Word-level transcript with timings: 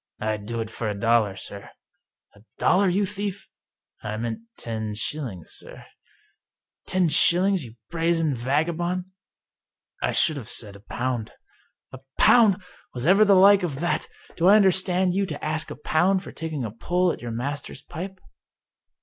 "I'd 0.19 0.47
do 0.47 0.61
it 0.61 0.71
for 0.71 0.89
a 0.89 0.99
dollar, 0.99 1.35
sir." 1.35 1.69
"A 2.33 2.41
dollar, 2.57 2.89
you 2.89 3.05
thief?"" 3.05 3.47
I 4.01 4.17
meant 4.17 4.39
ten 4.57 4.95
shillings, 4.95 5.51
sir."" 5.53 5.85
Ten 6.87 7.07
shillings, 7.07 7.63
you 7.65 7.75
brazen 7.91 8.33
vagabond? 8.33 9.05
""I 10.01 10.11
should 10.11 10.37
have 10.37 10.49
said 10.49 10.75
a 10.75 10.79
pound."" 10.79 11.33
A 11.93 11.99
pound! 12.17 12.63
Was 12.95 13.05
ever 13.05 13.23
the 13.23 13.35
like 13.35 13.61
of 13.61 13.79
that! 13.81 14.07
Do 14.35 14.47
I 14.47 14.55
understand 14.55 15.13
you 15.13 15.27
to 15.27 15.45
ask 15.45 15.69
a 15.69 15.75
pound 15.75 16.23
for 16.23 16.31
taking 16.31 16.65
a 16.65 16.71
pull 16.71 17.11
at 17.11 17.21
your 17.21 17.29
master's 17.29 17.83
pipe? 17.83 18.19